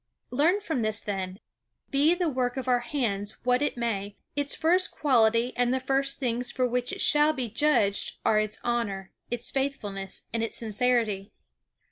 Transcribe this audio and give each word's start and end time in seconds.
Learn 0.31 0.59
from 0.59 0.81
this 0.81 0.99
then, 0.99 1.39
be 1.91 2.15
the 2.15 2.27
work 2.27 2.57
of 2.57 2.67
our 2.67 2.79
hands 2.79 3.33
what 3.43 3.61
it 3.61 3.77
may, 3.77 4.17
its 4.35 4.55
first 4.55 4.89
quality 4.89 5.53
and 5.55 5.71
the 5.71 5.79
first 5.79 6.17
things 6.17 6.51
for 6.51 6.67
which 6.67 6.91
it 6.91 7.01
shall 7.01 7.33
be 7.33 7.51
judged 7.51 8.17
are 8.25 8.39
its 8.39 8.59
honor, 8.63 9.11
its 9.29 9.51
faithfulness, 9.51 10.23
and 10.33 10.41
its 10.41 10.57
sincerity. 10.57 11.31